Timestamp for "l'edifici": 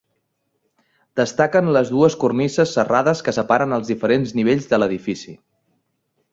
4.83-5.39